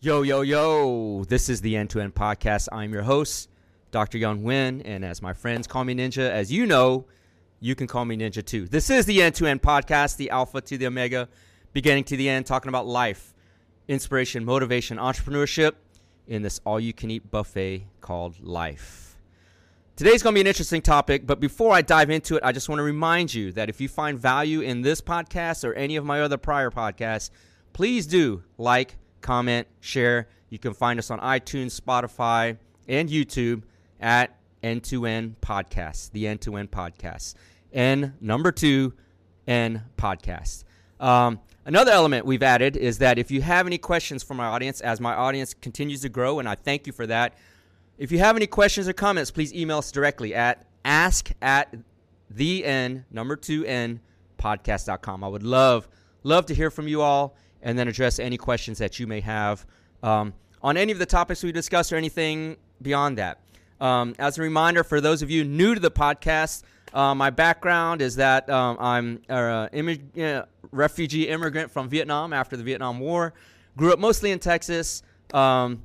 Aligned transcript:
Yo, 0.00 0.22
yo, 0.22 0.42
yo. 0.42 1.24
This 1.24 1.48
is 1.48 1.60
the 1.60 1.76
End 1.76 1.90
to 1.90 1.98
End 1.98 2.14
Podcast. 2.14 2.68
I'm 2.70 2.92
your 2.92 3.02
host, 3.02 3.50
Dr. 3.90 4.16
Young 4.16 4.44
Win. 4.44 4.80
And 4.82 5.04
as 5.04 5.20
my 5.20 5.32
friends 5.32 5.66
call 5.66 5.82
me 5.82 5.92
Ninja, 5.92 6.30
as 6.30 6.52
you 6.52 6.66
know, 6.66 7.06
you 7.58 7.74
can 7.74 7.88
call 7.88 8.04
me 8.04 8.16
Ninja 8.16 8.46
too. 8.46 8.68
This 8.68 8.90
is 8.90 9.06
the 9.06 9.20
End 9.20 9.34
to 9.34 9.46
End 9.46 9.60
Podcast, 9.60 10.16
the 10.16 10.30
Alpha 10.30 10.60
to 10.60 10.78
the 10.78 10.86
Omega, 10.86 11.28
beginning 11.72 12.04
to 12.04 12.16
the 12.16 12.28
end, 12.28 12.46
talking 12.46 12.68
about 12.68 12.86
life, 12.86 13.34
inspiration, 13.88 14.44
motivation, 14.44 14.98
entrepreneurship 14.98 15.72
in 16.28 16.42
this 16.42 16.60
all 16.64 16.78
you 16.78 16.92
can 16.92 17.10
eat 17.10 17.28
buffet 17.28 17.88
called 18.00 18.38
life. 18.40 19.16
Today's 19.96 20.22
going 20.22 20.32
to 20.32 20.36
be 20.36 20.42
an 20.42 20.46
interesting 20.46 20.80
topic, 20.80 21.26
but 21.26 21.40
before 21.40 21.74
I 21.74 21.82
dive 21.82 22.10
into 22.10 22.36
it, 22.36 22.44
I 22.44 22.52
just 22.52 22.68
want 22.68 22.78
to 22.78 22.84
remind 22.84 23.34
you 23.34 23.50
that 23.50 23.68
if 23.68 23.80
you 23.80 23.88
find 23.88 24.16
value 24.16 24.60
in 24.60 24.82
this 24.82 25.00
podcast 25.00 25.68
or 25.68 25.74
any 25.74 25.96
of 25.96 26.04
my 26.04 26.20
other 26.20 26.36
prior 26.36 26.70
podcasts, 26.70 27.30
please 27.72 28.06
do 28.06 28.44
like, 28.58 28.94
comment, 29.20 29.66
share. 29.80 30.28
You 30.50 30.58
can 30.58 30.74
find 30.74 30.98
us 30.98 31.10
on 31.10 31.20
iTunes, 31.20 31.78
Spotify, 31.78 32.56
and 32.86 33.08
YouTube 33.08 33.62
at 34.00 34.36
End 34.62 34.82
to 34.84 35.06
End 35.06 35.36
Podcast, 35.40 36.12
the 36.12 36.26
End 36.26 36.40
to 36.42 36.56
End 36.56 36.70
Podcast. 36.70 37.34
N 37.72 38.14
number 38.20 38.50
two, 38.50 38.94
N 39.46 39.84
Podcast. 39.96 40.64
Um, 41.00 41.40
another 41.64 41.92
element 41.92 42.26
we've 42.26 42.42
added 42.42 42.76
is 42.76 42.98
that 42.98 43.18
if 43.18 43.30
you 43.30 43.42
have 43.42 43.66
any 43.66 43.78
questions 43.78 44.22
for 44.22 44.34
my 44.34 44.46
audience, 44.46 44.80
as 44.80 45.00
my 45.00 45.14
audience 45.14 45.54
continues 45.54 46.00
to 46.02 46.08
grow, 46.08 46.38
and 46.38 46.48
I 46.48 46.54
thank 46.54 46.86
you 46.86 46.92
for 46.92 47.06
that, 47.06 47.34
if 47.98 48.10
you 48.12 48.18
have 48.18 48.36
any 48.36 48.46
questions 48.46 48.88
or 48.88 48.92
comments, 48.92 49.30
please 49.30 49.52
email 49.52 49.78
us 49.78 49.90
directly 49.92 50.34
at 50.34 50.64
ask 50.84 51.30
at 51.42 51.74
the 52.30 52.64
N 52.64 53.04
number 53.10 53.36
two 53.36 53.64
N 53.66 54.00
podcast.com. 54.38 55.22
I 55.22 55.28
would 55.28 55.42
love, 55.42 55.88
love 56.22 56.46
to 56.46 56.54
hear 56.54 56.70
from 56.70 56.88
you 56.88 57.02
all 57.02 57.36
and 57.62 57.78
then 57.78 57.88
address 57.88 58.18
any 58.18 58.36
questions 58.36 58.78
that 58.78 58.98
you 58.98 59.06
may 59.06 59.20
have 59.20 59.66
um, 60.02 60.32
on 60.62 60.76
any 60.76 60.92
of 60.92 60.98
the 60.98 61.06
topics 61.06 61.42
we 61.42 61.52
discussed 61.52 61.92
or 61.92 61.96
anything 61.96 62.56
beyond 62.82 63.18
that. 63.18 63.40
Um, 63.80 64.14
as 64.18 64.38
a 64.38 64.42
reminder, 64.42 64.82
for 64.82 65.00
those 65.00 65.22
of 65.22 65.30
you 65.30 65.44
new 65.44 65.74
to 65.74 65.80
the 65.80 65.90
podcast, 65.90 66.62
uh, 66.92 67.14
my 67.14 67.30
background 67.30 68.02
is 68.02 68.16
that 68.16 68.48
um, 68.50 68.76
I'm 68.80 69.22
a 69.28 69.98
uh, 70.20 70.44
refugee 70.72 71.28
immigrant 71.28 71.70
from 71.70 71.88
Vietnam 71.88 72.32
after 72.32 72.56
the 72.56 72.62
Vietnam 72.62 72.98
War. 72.98 73.34
Grew 73.76 73.92
up 73.92 73.98
mostly 73.98 74.32
in 74.32 74.38
Texas. 74.38 75.02
Um, 75.32 75.82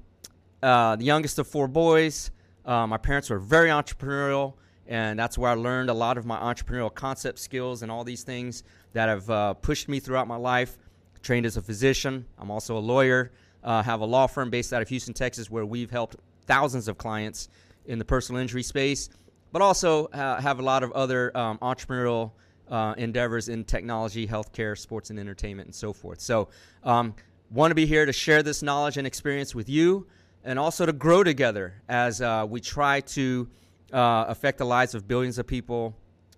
uh, 0.62 0.96
the 0.96 1.04
youngest 1.04 1.40
of 1.40 1.48
four 1.48 1.68
boys. 1.68 2.32
Uh, 2.66 2.88
my 2.88 2.98
parents 2.98 3.30
were 3.30 3.40
very 3.40 3.70
entrepreneurial, 3.70 4.54
and 4.88 5.20
that's 5.20 5.38
where 5.38 5.52
I 5.52 5.56
learned 5.56 5.90
a 5.90 5.94
lot 5.94 6.18
of 6.18 6.26
my 6.26 6.38
entrepreneurial 6.40 6.94
concept 6.94 7.40
skills 7.40 7.84
and 7.84 7.92
all 7.92 8.06
these 8.06 8.24
things 8.24 8.64
that 8.94 9.10
have 9.10 9.30
uh, 9.30 9.54
pushed 9.56 9.90
me 9.90 10.00
throughout 10.00 10.28
my 10.28 10.38
life 10.38 10.78
trained 11.24 11.46
as 11.46 11.58
a 11.58 11.62
physician. 11.62 12.26
I'm 12.38 12.52
also 12.52 12.78
a 12.78 12.80
lawyer. 12.80 13.32
Uh, 13.64 13.82
have 13.82 14.02
a 14.02 14.06
law 14.06 14.28
firm 14.28 14.50
based 14.50 14.74
out 14.74 14.82
of 14.82 14.90
Houston, 14.90 15.14
Texas, 15.14 15.50
where 15.50 15.66
we've 15.66 15.90
helped 15.90 16.18
thousands 16.46 16.88
of 16.88 16.98
clients 16.98 17.48
in 17.86 17.98
the 17.98 18.06
personal 18.06 18.42
injury 18.42 18.62
space, 18.62 19.10
but 19.52 19.62
also 19.62 20.08
uh, 20.08 20.40
have 20.42 20.60
a 20.60 20.62
lot 20.62 20.84
of 20.84 20.92
other 20.92 21.36
um, 21.36 21.58
entrepreneurial 21.60 22.32
uh, 22.70 22.94
endeavors 22.98 23.50
in 23.50 23.64
technology, 23.64 24.28
healthcare, 24.28 24.78
sports, 24.78 25.10
and 25.10 25.20
entertainment, 25.20 25.68
and 25.68 25.76
so 25.76 25.94
forth. 25.94 26.20
So, 26.20 26.50
um, 26.84 27.16
want 27.50 27.72
to 27.72 27.76
be 27.76 27.86
here 27.86 28.06
to 28.06 28.14
share 28.14 28.42
this 28.42 28.62
knowledge 28.64 28.98
and 28.98 29.06
experience 29.06 29.54
with 29.54 29.70
you, 29.70 30.08
and 30.44 30.58
also 30.58 30.86
to 30.86 30.94
grow 30.94 31.24
together 31.24 31.76
as 31.88 32.22
uh, 32.22 32.46
we 32.50 32.60
try 32.60 33.00
to 33.02 33.48
uh, 33.94 34.26
affect 34.28 34.58
the 34.58 34.66
lives 34.66 34.96
of 34.96 35.08
billions 35.08 35.38
of 35.38 35.46
people 35.46 35.96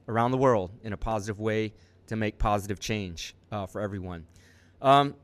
around 0.08 0.32
the 0.32 0.38
world 0.38 0.72
in 0.84 0.94
a 0.94 0.98
positive 0.98 1.40
way 1.40 1.74
to 2.08 2.16
make 2.16 2.38
positive 2.38 2.80
change 2.80 3.34
uh, 3.52 3.66
for 3.66 3.82
everyone. 3.82 4.26
Um, 4.82 5.16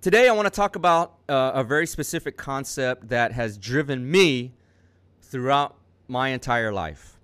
today, 0.00 0.28
I 0.28 0.32
want 0.32 0.46
to 0.46 0.50
talk 0.50 0.76
about 0.76 1.14
uh, 1.28 1.52
a 1.54 1.64
very 1.64 1.86
specific 1.86 2.36
concept 2.36 3.08
that 3.08 3.32
has 3.32 3.58
driven 3.58 4.08
me 4.08 4.52
throughout 5.22 5.76
my 6.06 6.28
entire 6.28 6.72
life, 6.72 7.18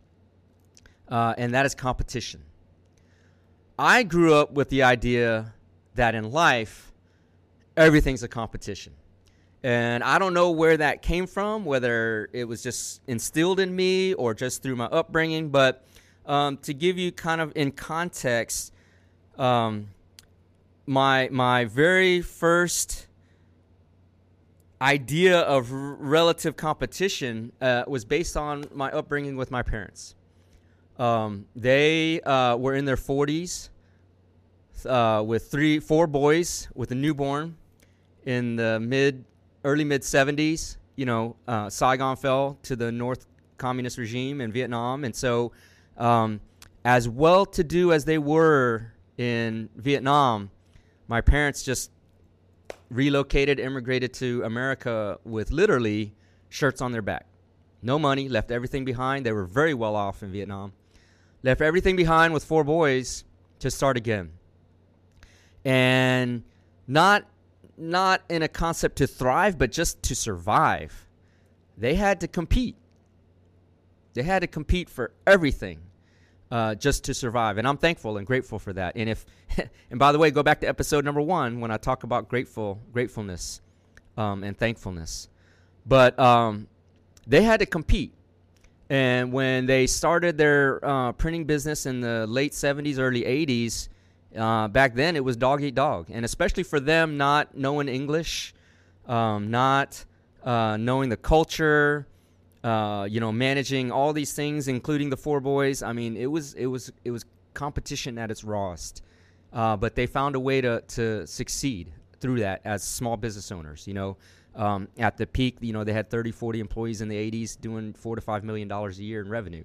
uh, 1.09 1.34
and 1.39 1.55
that 1.55 1.65
is 1.65 1.75
competition. 1.75 2.43
I 3.78 4.03
grew 4.03 4.34
up 4.34 4.53
with 4.53 4.69
the 4.69 4.83
idea 4.83 5.55
that 5.94 6.15
in 6.15 6.33
life, 6.33 6.93
everything's 7.77 8.22
a 8.22 8.28
competition. 8.28 8.93
And 9.62 10.03
I 10.03 10.19
don't 10.19 10.34
know 10.34 10.50
where 10.50 10.77
that 10.77 11.03
came 11.03 11.27
from, 11.27 11.65
whether 11.65 12.28
it 12.32 12.44
was 12.44 12.62
just 12.62 13.00
instilled 13.06 13.61
in 13.61 13.75
me 13.75 14.15
or 14.15 14.34
just 14.34 14.62
through 14.62 14.77
my 14.77 14.87
upbringing. 14.87 15.50
But 15.50 15.84
um, 16.25 16.56
to 16.59 16.75
give 16.75 16.99
you 16.99 17.12
kind 17.12 17.41
of 17.41 17.53
in 17.55 17.72
context, 17.72 18.72
um, 19.38 19.88
my 20.87 21.29
my 21.31 21.65
very 21.65 22.23
first 22.23 23.07
idea 24.81 25.41
of 25.41 25.73
relative 25.73 26.57
competition 26.57 27.53
uh, 27.61 27.85
was 27.87 28.05
based 28.05 28.37
on 28.37 28.65
my 28.75 28.91
upbringing 28.91 29.37
with 29.37 29.51
my 29.51 29.63
parents. 29.63 30.15
Um, 30.99 31.47
they 31.55 32.21
uh, 32.23 32.57
were 32.57 32.75
in 32.75 32.85
their 32.85 32.97
40s 32.97 33.69
uh, 34.87 35.23
with 35.27 35.51
three, 35.51 35.79
four 35.79 36.07
boys 36.07 36.69
with 36.75 36.91
a 36.91 36.95
newborn 36.95 37.57
in 38.25 38.57
the 38.57 38.81
mid, 38.81 39.25
early 39.65 39.85
mid 39.85 40.03
70s. 40.03 40.77
You 40.97 41.07
know, 41.07 41.37
uh, 41.47 41.69
Saigon 41.69 42.17
fell 42.17 42.59
to 42.63 42.77
the 42.77 42.91
North 42.91 43.27
Communist 43.59 43.99
regime 43.99 44.41
in 44.41 44.53
Vietnam, 44.53 45.05
and 45.05 45.15
so 45.15 45.53
um, 45.97 46.41
as 46.85 47.09
well 47.09 47.45
to 47.47 47.65
do 47.65 47.93
as 47.93 48.05
they 48.05 48.19
were 48.19 48.93
in 49.19 49.69
Vietnam, 49.77 50.51
my 51.09 51.21
parents 51.21 51.62
just 51.62 51.91
relocated, 52.91 53.59
immigrated 53.59 54.12
to 54.15 54.43
America 54.44 55.19
with 55.25 55.50
literally 55.50 56.15
shirts 56.49 56.81
on 56.81 56.93
their 56.93 57.03
back. 57.03 57.27
No 57.83 57.99
money, 57.99 58.28
left 58.28 58.50
everything 58.50 58.84
behind. 58.84 59.25
They 59.25 59.33
were 59.33 59.44
very 59.44 59.75
well 59.75 59.94
off 59.94 60.22
in 60.22 60.33
Vietnam. 60.33 60.72
Left 61.43 61.61
everything 61.61 61.97
behind 61.97 62.33
with 62.33 62.44
four 62.44 62.65
boys 62.65 63.25
to 63.61 63.71
start 63.71 63.97
again. 63.97 64.33
And 65.65 66.43
not 66.87 67.25
not 67.78 68.23
in 68.31 68.43
a 68.43 68.49
concept 68.49 68.97
to 68.97 69.06
thrive, 69.06 69.59
but 69.59 69.71
just 69.71 70.03
to 70.05 70.15
survive. 70.15 71.06
They 71.77 71.94
had 71.94 72.21
to 72.21 72.28
compete. 72.28 72.77
They 74.15 74.23
had 74.23 74.41
to 74.41 74.47
compete 74.47 74.88
for 74.88 75.12
everything 75.27 75.81
uh, 76.51 76.75
just 76.75 77.05
to 77.05 77.15
survive. 77.15 77.59
And 77.59 77.67
I'm 77.67 77.77
thankful 77.77 78.17
and 78.17 78.27
grateful 78.27 78.59
for 78.59 78.73
that. 78.73 78.97
And 78.97 79.09
if, 79.09 79.27
and 79.91 79.99
by 79.99 80.12
the 80.12 80.19
way, 80.19 80.31
go 80.31 80.43
back 80.43 80.61
to 80.61 80.69
episode 80.69 81.05
number 81.05 81.21
one 81.21 81.61
when 81.61 81.71
I 81.71 81.77
talk 81.77 82.05
about 82.05 82.29
grateful, 82.29 82.81
gratefulness, 82.93 83.61
um, 84.17 84.45
and 84.45 84.56
thankfulness. 84.56 85.29
But 85.85 86.19
um, 86.19 86.69
they 87.27 87.43
had 87.43 87.61
to 87.61 87.67
compete. 87.67 88.12
And 88.89 89.33
when 89.33 89.67
they 89.67 89.87
started 89.89 90.39
their 90.39 90.85
uh, 90.85 91.12
printing 91.12 91.45
business 91.45 91.87
in 91.87 92.01
the 92.01 92.27
late 92.27 92.53
70s, 92.53 92.99
early 92.99 93.23
80s, 93.23 93.89
uh, 94.37 94.69
back 94.69 94.95
then 94.95 95.17
it 95.17 95.25
was 95.25 95.37
dog 95.37 95.62
eat 95.62 95.75
dog. 95.75 96.06
And 96.11 96.25
especially 96.25 96.62
for 96.62 96.79
them 96.79 97.17
not 97.17 97.56
knowing 97.56 97.89
English, 97.89 98.55
um, 99.06 99.51
not 99.51 100.05
uh, 100.45 100.77
knowing 100.77 101.09
the 101.09 101.17
culture, 101.17 102.06
uh, 102.66 103.04
you 103.04 103.21
know, 103.21 103.31
managing 103.31 103.93
all 103.93 104.12
these 104.12 104.32
things, 104.32 104.66
including 104.66 105.09
the 105.09 105.16
four 105.16 105.41
boys. 105.41 105.84
I 105.84 105.93
mean, 105.93 106.16
it 106.16 106.27
was 106.27 106.54
it 106.54 106.66
was 106.66 106.93
it 107.04 107.12
was 107.12 107.25
competition 107.54 108.19
at 108.19 108.31
its 108.31 108.43
rawest. 108.43 109.03
Uh, 109.53 109.77
but 109.77 109.94
they 109.94 110.06
found 110.06 110.34
a 110.34 110.41
way 110.41 110.60
to 110.60 110.81
to 110.81 111.25
succeed 111.28 111.93
through 112.21 112.41
that 112.41 112.62
as 112.65 112.82
small 112.82 113.16
business 113.16 113.53
owners. 113.53 113.87
You 113.87 113.94
know, 113.94 114.16
um, 114.56 114.88
at 114.99 115.16
the 115.16 115.28
peak, 115.28 115.59
you 115.60 115.72
know, 115.72 115.84
they 115.84 115.93
had 115.93 116.10
30, 116.10 116.32
40 116.32 116.59
employees 116.59 117.00
in 117.03 117.09
the 117.09 117.31
80s 117.31 117.60
doing 117.60 117.93
four 117.93 118.16
to 118.16 118.21
five 118.21 118.43
million 118.43 118.66
dollars 118.66 118.99
a 118.99 119.05
year 119.05 119.21
in 119.21 119.28
revenue, 119.28 119.65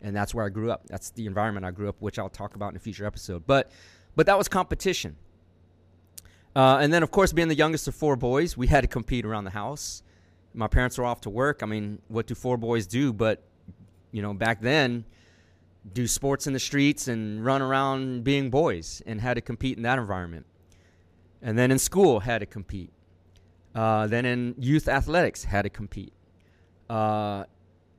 and 0.00 0.14
that's 0.14 0.32
where 0.32 0.46
I 0.46 0.48
grew 0.48 0.70
up. 0.70 0.86
That's 0.86 1.10
the 1.10 1.26
environment 1.26 1.66
I 1.66 1.72
grew 1.72 1.88
up, 1.88 1.96
which 1.98 2.20
I'll 2.20 2.28
talk 2.28 2.54
about 2.54 2.70
in 2.70 2.76
a 2.76 2.80
future 2.80 3.04
episode. 3.04 3.48
But 3.48 3.72
but 4.14 4.26
that 4.26 4.38
was 4.38 4.46
competition. 4.46 5.16
Uh, 6.54 6.78
and 6.80 6.92
then, 6.92 7.02
of 7.02 7.10
course, 7.10 7.32
being 7.32 7.48
the 7.48 7.56
youngest 7.56 7.88
of 7.88 7.96
four 7.96 8.14
boys, 8.14 8.56
we 8.56 8.68
had 8.68 8.82
to 8.82 8.88
compete 8.88 9.24
around 9.24 9.42
the 9.42 9.50
house 9.50 10.02
my 10.58 10.66
parents 10.66 10.98
were 10.98 11.04
off 11.04 11.20
to 11.20 11.30
work. 11.30 11.62
I 11.62 11.66
mean, 11.66 12.02
what 12.08 12.26
do 12.26 12.34
four 12.34 12.56
boys 12.56 12.86
do? 12.86 13.12
But 13.12 13.44
you 14.10 14.22
know, 14.22 14.34
back 14.34 14.60
then, 14.60 15.04
do 15.92 16.06
sports 16.08 16.48
in 16.48 16.52
the 16.52 16.58
streets 16.58 17.06
and 17.06 17.44
run 17.44 17.62
around 17.62 18.24
being 18.24 18.50
boys, 18.50 19.00
and 19.06 19.20
had 19.20 19.34
to 19.34 19.40
compete 19.40 19.76
in 19.76 19.84
that 19.84 19.98
environment. 19.98 20.46
And 21.40 21.56
then 21.56 21.70
in 21.70 21.78
school, 21.78 22.20
had 22.20 22.38
to 22.40 22.46
compete. 22.46 22.92
Uh, 23.72 24.08
then 24.08 24.24
in 24.26 24.56
youth 24.58 24.88
athletics, 24.88 25.44
had 25.44 25.62
to 25.62 25.70
compete. 25.70 26.12
Uh, 26.90 27.44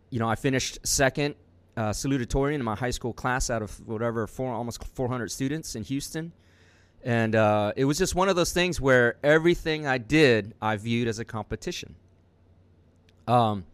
you 0.09 0.19
know, 0.19 0.27
I 0.27 0.35
finished 0.35 0.79
second 0.83 1.35
uh, 1.77 1.91
salutatorian 1.91 2.55
in 2.55 2.63
my 2.63 2.75
high 2.75 2.89
school 2.89 3.13
class 3.13 3.49
out 3.49 3.61
of 3.61 3.87
whatever 3.87 4.27
four 4.27 4.51
almost 4.51 4.83
400 4.83 5.31
students 5.31 5.75
in 5.75 5.83
Houston. 5.83 6.33
And 7.03 7.35
uh, 7.35 7.71
it 7.77 7.85
was 7.85 7.97
just 7.97 8.15
one 8.15 8.27
of 8.27 8.35
those 8.35 8.51
things 8.51 8.81
where 8.81 9.15
everything 9.23 9.87
I 9.87 9.97
did 9.97 10.55
I 10.61 10.75
viewed 10.75 11.07
as 11.07 11.19
a 11.19 11.25
competition. 11.25 11.95
Um, 13.29 13.65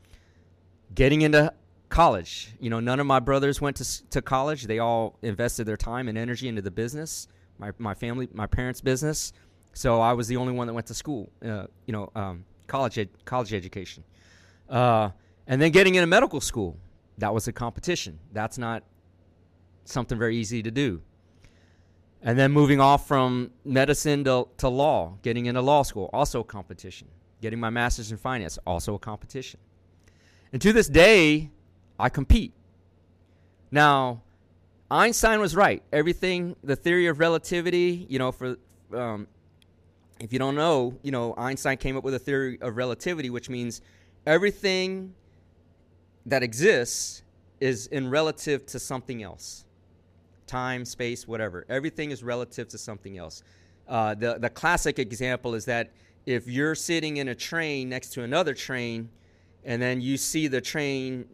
getting 0.94 1.22
into 1.22 1.54
college, 1.90 2.50
you 2.60 2.70
know, 2.70 2.80
none 2.80 3.00
of 3.00 3.06
my 3.06 3.20
brothers 3.20 3.62
went 3.62 3.78
to 3.78 4.10
to 4.10 4.22
college. 4.22 4.64
They 4.64 4.80
all 4.80 5.18
invested 5.22 5.66
their 5.66 5.78
time 5.78 6.08
and 6.08 6.18
energy 6.18 6.48
into 6.48 6.62
the 6.62 6.72
business. 6.72 7.28
My 7.58 7.72
my 7.78 7.94
family, 7.94 8.28
my 8.34 8.48
parents' 8.48 8.82
business. 8.82 9.34
So 9.74 10.02
I 10.02 10.14
was 10.14 10.28
the 10.28 10.38
only 10.38 10.54
one 10.54 10.68
that 10.68 10.74
went 10.74 10.88
to 10.88 10.94
school. 10.94 11.30
Uh, 11.44 11.68
you 11.86 11.94
know, 11.94 12.12
um, 12.16 12.46
college 12.68 12.98
ed- 12.98 13.26
college 13.26 13.54
education, 13.54 14.04
uh, 14.70 15.10
and 15.48 15.62
then 15.62 15.72
getting 15.72 15.96
into 15.96 16.08
medical 16.08 16.42
school. 16.42 16.78
That 17.18 17.34
was 17.34 17.48
a 17.48 17.54
competition. 17.54 18.20
That's 18.34 18.58
not 18.58 18.84
something 19.86 20.18
very 20.18 20.36
easy 20.36 20.62
to 20.64 20.72
do. 20.72 21.02
And 22.22 22.38
then 22.38 22.52
moving 22.52 22.82
off 22.82 23.08
from 23.08 23.52
medicine 23.64 24.24
to, 24.26 24.48
to 24.58 24.68
law, 24.68 25.14
getting 25.22 25.46
into 25.46 25.62
law 25.62 25.84
school, 25.84 26.10
also 26.12 26.44
competition. 26.44 27.08
Getting 27.46 27.60
my 27.60 27.70
master's 27.70 28.10
in 28.12 28.18
finance, 28.18 28.58
also 28.66 28.96
a 28.96 28.98
competition. 28.98 29.60
And 30.52 30.60
to 30.64 30.74
this 30.74 30.88
day, 30.88 31.52
I 32.00 32.10
compete. 32.10 32.54
Now, 33.70 34.24
Einstein 34.90 35.40
was 35.40 35.56
right. 35.56 35.84
Everything, 35.94 36.56
the 36.64 36.76
theory 36.76 37.06
of 37.06 37.20
relativity, 37.20 38.08
you 38.10 38.18
know, 38.18 38.32
for 38.32 38.58
um, 38.92 39.28
if 40.20 40.34
you 40.34 40.40
don't 40.40 40.56
know, 40.56 40.98
you 41.04 41.12
know, 41.12 41.36
Einstein 41.38 41.78
came 41.78 41.96
up 41.96 42.04
with 42.04 42.16
a 42.16 42.20
theory 42.20 42.58
of 42.62 42.78
relativity, 42.78 43.30
which 43.30 43.48
means 43.48 43.82
everything 44.26 45.14
that 46.26 46.42
exists 46.42 47.22
is 47.60 47.86
in 47.86 48.10
relative 48.10 48.66
to 48.66 48.80
something 48.80 49.22
else 49.22 49.66
time, 50.48 50.84
space, 50.84 51.28
whatever. 51.28 51.64
Everything 51.70 52.10
is 52.10 52.24
relative 52.24 52.68
to 52.70 52.80
something 52.80 53.20
else. 53.20 53.44
Uh, 53.88 54.16
the, 54.16 54.40
the 54.40 54.50
classic 54.50 54.98
example 54.98 55.54
is 55.54 55.66
that 55.66 55.92
if 56.26 56.48
you're 56.48 56.76
sitting 56.76 57.18
in 57.18 57.28
a 57.28 57.36
train 57.36 57.90
next 57.90 58.10
to 58.14 58.24
another 58.24 58.54
train 58.54 59.10
and 59.64 59.82
then 59.82 60.02
you 60.02 60.18
see 60.18 60.48
the 60.48 60.62
train 60.62 61.26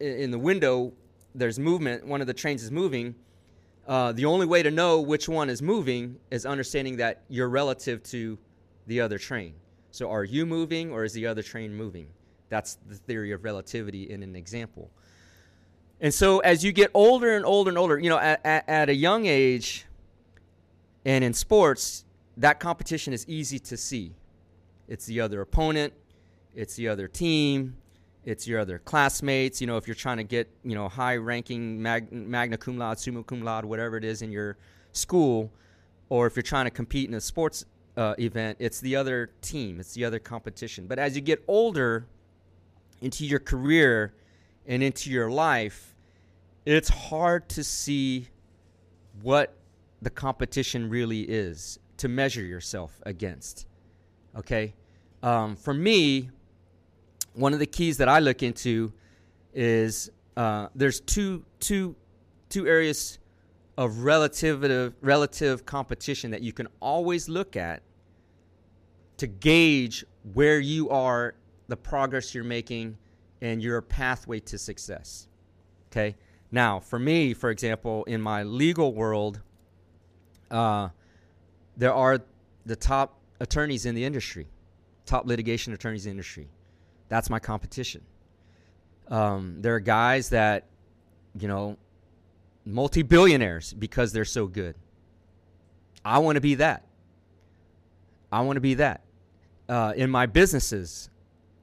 in 0.00 0.30
the 0.30 0.38
window, 0.38 0.92
there's 1.34 1.58
movement, 1.58 2.06
one 2.06 2.20
of 2.20 2.26
the 2.26 2.34
trains 2.34 2.62
is 2.62 2.70
moving. 2.70 3.14
Uh, 3.86 4.12
the 4.12 4.24
only 4.24 4.46
way 4.46 4.62
to 4.62 4.70
know 4.70 5.00
which 5.00 5.28
one 5.28 5.50
is 5.50 5.62
moving 5.62 6.16
is 6.30 6.46
understanding 6.46 6.96
that 6.96 7.22
you're 7.28 7.48
relative 7.48 8.02
to 8.04 8.38
the 8.86 9.00
other 9.00 9.18
train. 9.18 9.54
So, 9.90 10.10
are 10.10 10.24
you 10.24 10.46
moving 10.46 10.90
or 10.90 11.04
is 11.04 11.12
the 11.12 11.26
other 11.26 11.42
train 11.42 11.74
moving? 11.74 12.06
That's 12.48 12.78
the 12.88 12.94
theory 12.94 13.32
of 13.32 13.44
relativity 13.44 14.10
in 14.10 14.22
an 14.22 14.36
example. 14.36 14.90
And 16.00 16.14
so, 16.14 16.38
as 16.40 16.64
you 16.64 16.72
get 16.72 16.90
older 16.94 17.36
and 17.36 17.44
older 17.44 17.70
and 17.70 17.78
older, 17.78 17.98
you 17.98 18.08
know, 18.08 18.18
at, 18.18 18.40
at, 18.44 18.68
at 18.68 18.88
a 18.88 18.94
young 18.94 19.26
age 19.26 19.86
and 21.04 21.24
in 21.24 21.32
sports, 21.34 22.04
that 22.36 22.60
competition 22.60 23.12
is 23.12 23.28
easy 23.28 23.58
to 23.58 23.76
see. 23.76 24.14
It's 24.88 25.06
the 25.06 25.20
other 25.20 25.40
opponent, 25.40 25.92
it's 26.54 26.74
the 26.74 26.88
other 26.88 27.08
team, 27.08 27.76
it's 28.24 28.46
your 28.46 28.60
other 28.60 28.78
classmates. 28.78 29.60
You 29.60 29.66
know, 29.66 29.76
if 29.76 29.86
you're 29.86 29.94
trying 29.94 30.18
to 30.18 30.24
get, 30.24 30.48
you 30.64 30.74
know, 30.74 30.88
high 30.88 31.16
ranking 31.16 31.82
mag, 31.82 32.12
magna 32.12 32.56
cum 32.56 32.78
laude, 32.78 32.98
summa 32.98 33.22
cum 33.22 33.42
laude, 33.42 33.64
whatever 33.64 33.96
it 33.96 34.04
is 34.04 34.22
in 34.22 34.30
your 34.30 34.56
school, 34.92 35.50
or 36.08 36.26
if 36.26 36.36
you're 36.36 36.42
trying 36.42 36.66
to 36.66 36.70
compete 36.70 37.08
in 37.08 37.14
a 37.14 37.20
sports 37.20 37.64
uh, 37.96 38.14
event, 38.18 38.58
it's 38.60 38.80
the 38.80 38.96
other 38.96 39.30
team, 39.40 39.80
it's 39.80 39.94
the 39.94 40.04
other 40.04 40.18
competition. 40.18 40.86
But 40.86 40.98
as 40.98 41.16
you 41.16 41.22
get 41.22 41.42
older, 41.48 42.06
into 43.02 43.26
your 43.26 43.40
career 43.40 44.14
and 44.66 44.82
into 44.82 45.10
your 45.10 45.30
life, 45.30 45.94
it's 46.64 46.88
hard 46.88 47.48
to 47.50 47.64
see 47.64 48.28
what 49.20 49.56
the 50.00 50.10
competition 50.10 50.88
really 50.88 51.22
is 51.22 51.78
to 51.98 52.08
measure 52.08 52.44
yourself 52.44 53.00
against. 53.04 53.66
Okay? 54.36 54.74
Um, 55.22 55.56
for 55.56 55.74
me, 55.74 56.30
one 57.34 57.52
of 57.52 57.58
the 57.58 57.66
keys 57.66 57.96
that 57.98 58.08
I 58.08 58.18
look 58.18 58.42
into 58.42 58.92
is 59.54 60.10
uh, 60.36 60.68
there's 60.74 61.00
two, 61.00 61.44
two, 61.60 61.94
two 62.48 62.66
areas 62.66 63.18
of 63.76 63.98
relative, 63.98 64.94
relative 65.00 65.64
competition 65.64 66.30
that 66.30 66.42
you 66.42 66.52
can 66.52 66.68
always 66.80 67.28
look 67.28 67.56
at 67.56 67.82
to 69.16 69.26
gauge 69.26 70.04
where 70.34 70.60
you 70.60 70.90
are 70.90 71.34
the 71.68 71.76
progress 71.76 72.34
you're 72.34 72.44
making 72.44 72.96
and 73.40 73.62
your 73.62 73.80
pathway 73.80 74.40
to 74.40 74.58
success. 74.58 75.28
Okay? 75.90 76.16
Now, 76.50 76.80
for 76.80 76.98
me, 76.98 77.32
for 77.32 77.50
example, 77.50 78.04
in 78.04 78.20
my 78.20 78.42
legal 78.42 78.92
world, 78.92 79.40
uh, 80.50 80.90
there 81.76 81.94
are 81.94 82.20
the 82.66 82.76
top 82.76 83.18
attorneys 83.42 83.84
in 83.84 83.94
the 83.94 84.04
industry, 84.04 84.46
top 85.04 85.26
litigation 85.26 85.72
attorneys 85.72 86.06
in 86.06 86.10
the 86.10 86.12
industry. 86.12 86.48
That's 87.08 87.28
my 87.28 87.38
competition. 87.38 88.02
Um, 89.08 89.56
there 89.60 89.74
are 89.74 89.80
guys 89.80 90.30
that, 90.30 90.66
you 91.38 91.48
know, 91.48 91.76
multi 92.64 93.02
billionaires 93.02 93.72
because 93.72 94.12
they're 94.12 94.24
so 94.24 94.46
good. 94.46 94.76
I 96.04 96.18
want 96.18 96.36
to 96.36 96.40
be 96.40 96.54
that. 96.56 96.84
I 98.30 98.40
want 98.40 98.56
to 98.56 98.60
be 98.60 98.74
that. 98.74 99.02
Uh, 99.68 99.92
in 99.96 100.08
my 100.10 100.26
businesses, 100.26 101.10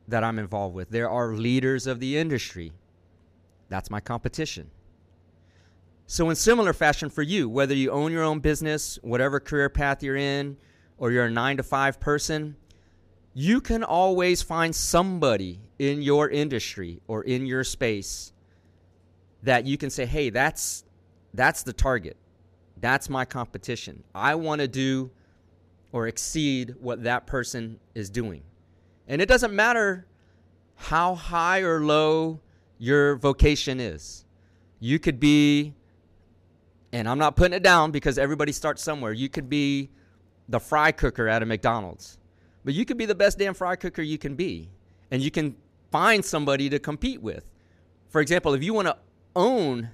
that 0.09 0.23
I'm 0.23 0.39
involved 0.39 0.75
with. 0.75 0.89
There 0.89 1.09
are 1.09 1.33
leaders 1.33 1.87
of 1.87 1.99
the 1.99 2.17
industry. 2.17 2.73
That's 3.69 3.89
my 3.89 3.99
competition. 3.99 4.69
So, 6.07 6.29
in 6.29 6.35
similar 6.35 6.73
fashion 6.73 7.09
for 7.09 7.21
you, 7.21 7.47
whether 7.47 7.75
you 7.75 7.91
own 7.91 8.11
your 8.11 8.23
own 8.23 8.39
business, 8.39 8.97
whatever 9.03 9.39
career 9.39 9.69
path 9.69 10.01
you're 10.01 10.15
in, 10.15 10.57
or 10.99 11.11
you're 11.11 11.25
a 11.25 11.31
nine 11.31 11.57
to 11.57 11.63
five 11.63 11.99
person, 11.99 12.55
you 13.33 13.61
can 13.61 13.83
always 13.83 14.41
find 14.41 14.75
somebody 14.75 15.59
in 15.79 16.01
your 16.01 16.29
industry 16.29 17.01
or 17.07 17.23
in 17.23 17.45
your 17.45 17.63
space 17.63 18.33
that 19.43 19.65
you 19.65 19.77
can 19.77 19.89
say, 19.89 20.05
hey, 20.05 20.29
that's, 20.29 20.83
that's 21.33 21.63
the 21.63 21.73
target. 21.73 22.17
That's 22.81 23.09
my 23.09 23.25
competition. 23.25 24.03
I 24.13 24.35
want 24.35 24.59
to 24.59 24.67
do 24.67 25.09
or 25.91 26.07
exceed 26.07 26.75
what 26.79 27.03
that 27.03 27.25
person 27.25 27.79
is 27.95 28.09
doing. 28.09 28.43
And 29.07 29.21
it 29.21 29.29
doesn't 29.29 29.53
matter 29.53 30.05
how 30.75 31.15
high 31.15 31.61
or 31.61 31.83
low 31.83 32.41
your 32.77 33.15
vocation 33.15 33.79
is. 33.79 34.25
You 34.79 34.99
could 34.99 35.19
be, 35.19 35.73
and 36.91 37.07
I'm 37.07 37.17
not 37.17 37.35
putting 37.35 37.53
it 37.53 37.63
down 37.63 37.91
because 37.91 38.17
everybody 38.17 38.51
starts 38.51 38.83
somewhere. 38.83 39.13
You 39.13 39.29
could 39.29 39.49
be 39.49 39.89
the 40.49 40.59
fry 40.59 40.91
cooker 40.91 41.29
at 41.29 41.41
a 41.41 41.45
McDonald's, 41.45 42.17
but 42.65 42.73
you 42.73 42.83
could 42.83 42.97
be 42.97 43.05
the 43.05 43.15
best 43.15 43.37
damn 43.37 43.53
fry 43.53 43.75
cooker 43.75 44.01
you 44.01 44.17
can 44.17 44.35
be. 44.35 44.69
And 45.11 45.21
you 45.21 45.31
can 45.31 45.55
find 45.91 46.23
somebody 46.23 46.69
to 46.69 46.77
compete 46.77 47.21
with. 47.21 47.43
For 48.09 48.21
example, 48.21 48.53
if 48.53 48.63
you 48.63 48.73
want 48.73 48.87
to 48.87 48.97
own 49.35 49.89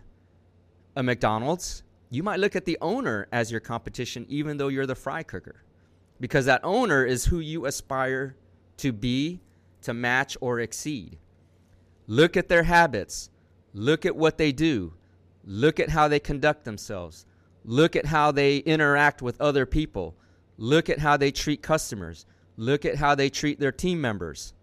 a 0.95 1.03
McDonald's, 1.03 1.83
you 2.09 2.23
might 2.23 2.39
look 2.39 2.55
at 2.55 2.65
the 2.65 2.77
owner 2.81 3.27
as 3.31 3.51
your 3.51 3.59
competition, 3.59 4.25
even 4.29 4.57
though 4.57 4.67
you're 4.69 4.85
the 4.85 4.95
fry 4.95 5.23
cooker, 5.23 5.63
because 6.19 6.45
that 6.45 6.61
owner 6.63 7.05
is 7.05 7.25
who 7.25 7.39
you 7.39 7.65
aspire 7.65 8.35
to 8.77 8.91
be, 8.91 9.41
to 9.81 9.93
match, 9.93 10.37
or 10.41 10.59
exceed. 10.59 11.17
Look 12.07 12.37
at 12.37 12.49
their 12.49 12.63
habits. 12.63 13.29
Look 13.73 14.05
at 14.05 14.15
what 14.15 14.37
they 14.37 14.51
do. 14.51 14.93
Look 15.43 15.79
at 15.79 15.89
how 15.89 16.07
they 16.07 16.19
conduct 16.19 16.63
themselves. 16.63 17.25
Look 17.63 17.95
at 17.95 18.05
how 18.05 18.31
they 18.31 18.57
interact 18.57 19.21
with 19.21 19.39
other 19.41 19.65
people. 19.65 20.15
Look 20.57 20.89
at 20.89 20.99
how 20.99 21.17
they 21.17 21.31
treat 21.31 21.61
customers. 21.61 22.25
Look 22.57 22.85
at 22.85 22.95
how 22.95 23.15
they 23.15 23.29
treat 23.29 23.59
their 23.59 23.71
team 23.71 23.99
members. 23.99 24.53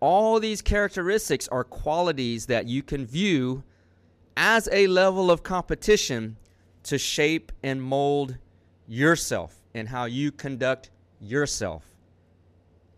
All 0.00 0.40
these 0.40 0.62
characteristics 0.62 1.46
are 1.48 1.62
qualities 1.62 2.46
that 2.46 2.66
you 2.66 2.82
can 2.82 3.06
view 3.06 3.62
as 4.36 4.68
a 4.72 4.86
level 4.86 5.30
of 5.30 5.42
competition 5.42 6.36
to 6.84 6.98
shape 6.98 7.52
and 7.62 7.82
mold 7.82 8.36
yourself 8.88 9.54
and 9.74 9.88
how 9.88 10.06
you 10.06 10.32
conduct 10.32 10.90
yourself 11.20 11.84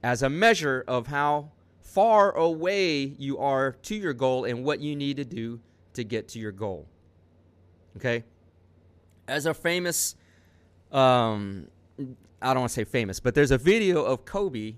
as 0.02 0.22
a 0.22 0.28
measure 0.28 0.84
of 0.86 1.08
how 1.08 1.50
far 1.80 2.32
away 2.32 3.02
you 3.02 3.38
are 3.38 3.72
to 3.82 3.94
your 3.94 4.14
goal 4.14 4.44
and 4.44 4.64
what 4.64 4.80
you 4.80 4.96
need 4.96 5.16
to 5.16 5.24
do 5.24 5.60
to 5.94 6.04
get 6.04 6.28
to 6.28 6.38
your 6.38 6.52
goal. 6.52 6.86
Okay? 7.96 8.24
As 9.28 9.46
a 9.46 9.54
famous, 9.54 10.16
um, 10.90 11.68
I 11.98 12.54
don't 12.54 12.60
want 12.60 12.70
to 12.70 12.74
say 12.74 12.84
famous, 12.84 13.20
but 13.20 13.34
there's 13.34 13.50
a 13.50 13.58
video 13.58 14.02
of 14.04 14.24
Kobe, 14.24 14.74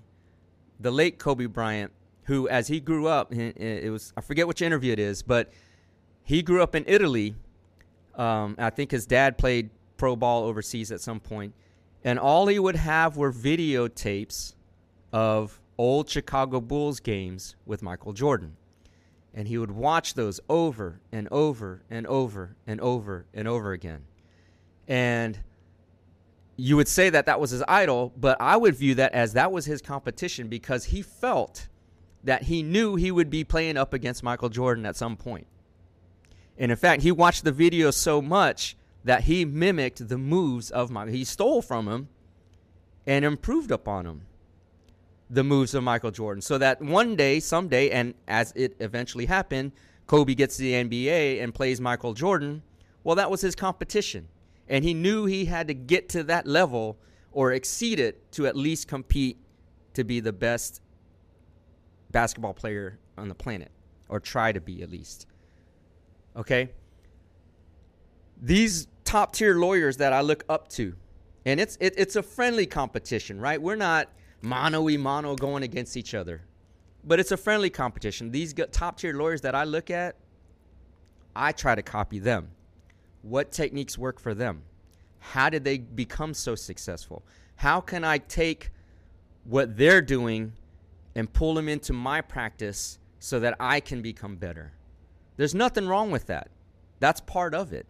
the 0.79 0.91
late 0.91 1.17
Kobe 1.17 1.45
Bryant, 1.45 1.91
who, 2.23 2.47
as 2.49 2.67
he 2.67 2.79
grew 2.79 3.07
up, 3.07 3.33
it 3.33 3.91
was, 3.91 4.13
I 4.17 4.21
forget 4.21 4.47
which 4.47 4.61
interview 4.61 4.91
it 4.91 4.99
is, 4.99 5.21
but 5.21 5.51
he 6.23 6.41
grew 6.41 6.61
up 6.61 6.75
in 6.75 6.83
Italy. 6.87 7.35
Um, 8.15 8.55
I 8.57 8.69
think 8.69 8.91
his 8.91 9.05
dad 9.05 9.37
played 9.37 9.69
pro 9.97 10.15
ball 10.15 10.43
overseas 10.43 10.91
at 10.91 11.01
some 11.01 11.19
point, 11.19 11.53
and 12.03 12.19
all 12.19 12.47
he 12.47 12.59
would 12.59 12.75
have 12.75 13.17
were 13.17 13.31
videotapes 13.31 14.55
of 15.13 15.59
old 15.77 16.09
Chicago 16.09 16.59
Bulls 16.61 16.99
games 16.99 17.55
with 17.65 17.81
Michael 17.81 18.13
Jordan. 18.13 18.57
And 19.33 19.47
he 19.47 19.57
would 19.57 19.71
watch 19.71 20.13
those 20.13 20.39
over 20.49 21.01
and 21.11 21.27
over 21.29 21.83
and 21.89 22.07
over 22.07 22.55
and 22.65 22.79
over 22.79 23.25
and 23.33 23.47
over 23.47 23.73
again. 23.73 24.05
And 24.87 25.39
you 26.57 26.77
would 26.77 26.87
say 26.87 27.09
that 27.09 27.25
that 27.25 27.39
was 27.39 27.51
his 27.51 27.63
idol, 27.67 28.13
but 28.17 28.37
I 28.39 28.57
would 28.57 28.75
view 28.75 28.95
that 28.95 29.13
as 29.13 29.33
that 29.33 29.51
was 29.51 29.65
his 29.65 29.81
competition 29.81 30.47
because 30.47 30.85
he 30.85 31.01
felt 31.01 31.67
that 32.23 32.43
he 32.43 32.63
knew 32.63 32.95
he 32.95 33.11
would 33.11 33.29
be 33.29 33.43
playing 33.43 33.77
up 33.77 33.93
against 33.93 34.23
Michael 34.23 34.49
Jordan 34.49 34.85
at 34.85 34.95
some 34.95 35.17
point. 35.17 35.47
And 36.57 36.71
in 36.71 36.77
fact, 36.77 37.01
he 37.03 37.11
watched 37.11 37.43
the 37.43 37.51
video 37.51 37.91
so 37.91 38.21
much 38.21 38.77
that 39.03 39.23
he 39.25 39.45
mimicked 39.45 40.07
the 40.07 40.17
moves 40.17 40.71
of 40.71 40.89
Michael. 40.89 41.13
He 41.13 41.23
stole 41.25 41.61
from 41.61 41.87
him 41.87 42.07
and 43.05 43.25
improved 43.25 43.71
upon 43.71 44.05
him. 44.05 44.21
the 45.29 45.43
moves 45.43 45.73
of 45.73 45.83
Michael 45.83 46.11
Jordan. 46.11 46.41
So 46.41 46.57
that 46.59 46.81
one 46.81 47.15
day, 47.15 47.39
someday, 47.39 47.89
and 47.89 48.13
as 48.27 48.53
it 48.55 48.75
eventually 48.79 49.25
happened, 49.25 49.71
Kobe 50.07 50.35
gets 50.35 50.57
to 50.57 50.63
the 50.63 50.73
NBA 50.73 51.41
and 51.43 51.53
plays 51.53 51.81
Michael 51.81 52.13
Jordan. 52.13 52.61
Well, 53.03 53.15
that 53.15 53.29
was 53.31 53.41
his 53.41 53.55
competition. 53.55 54.27
And 54.67 54.83
he 54.83 54.93
knew 54.93 55.25
he 55.25 55.45
had 55.45 55.67
to 55.67 55.73
get 55.73 56.09
to 56.09 56.23
that 56.23 56.47
level 56.47 56.97
or 57.31 57.51
exceed 57.51 57.99
it 57.99 58.31
to 58.31 58.47
at 58.47 58.55
least 58.55 58.87
compete 58.87 59.37
to 59.93 60.03
be 60.03 60.19
the 60.19 60.33
best 60.33 60.81
basketball 62.11 62.53
player 62.53 62.97
on 63.17 63.27
the 63.27 63.35
planet, 63.35 63.71
or 64.07 64.19
try 64.19 64.51
to 64.51 64.61
be 64.61 64.81
at 64.81 64.89
least. 64.89 65.27
Okay? 66.35 66.69
These 68.41 68.87
top 69.03 69.33
tier 69.33 69.55
lawyers 69.55 69.97
that 69.97 70.13
I 70.13 70.21
look 70.21 70.43
up 70.49 70.69
to, 70.69 70.95
and 71.45 71.59
it's 71.59 71.77
it, 71.79 71.93
it's 71.97 72.15
a 72.15 72.23
friendly 72.23 72.65
competition, 72.65 73.39
right? 73.39 73.61
We're 73.61 73.75
not 73.75 74.09
mano 74.41 74.81
y 74.81 74.97
mano 74.97 75.35
going 75.35 75.63
against 75.63 75.97
each 75.97 76.13
other, 76.13 76.41
but 77.03 77.19
it's 77.19 77.31
a 77.31 77.37
friendly 77.37 77.69
competition. 77.69 78.31
These 78.31 78.53
top 78.71 78.97
tier 78.99 79.13
lawyers 79.13 79.41
that 79.41 79.55
I 79.55 79.63
look 79.63 79.89
at, 79.89 80.15
I 81.35 81.51
try 81.51 81.75
to 81.75 81.83
copy 81.83 82.19
them. 82.19 82.49
What 83.25 83.51
techniques 83.51 83.97
work 83.97 84.19
for 84.19 84.35
them? 84.35 84.61
How 85.17 85.49
did 85.49 85.63
they 85.63 85.79
become 85.79 86.35
so 86.35 86.53
successful? 86.53 87.25
How 87.55 87.81
can 87.81 88.03
I 88.03 88.19
take 88.19 88.69
what 89.45 89.77
they're 89.77 90.03
doing 90.03 90.53
and 91.15 91.33
pull 91.33 91.55
them 91.55 91.67
into 91.67 91.91
my 91.91 92.21
practice 92.21 92.99
so 93.17 93.39
that 93.39 93.55
I 93.59 93.79
can 93.79 94.03
become 94.03 94.35
better? 94.35 94.73
There's 95.37 95.55
nothing 95.55 95.87
wrong 95.87 96.11
with 96.11 96.27
that. 96.27 96.51
That's 96.99 97.19
part 97.19 97.55
of 97.55 97.73
it. 97.73 97.87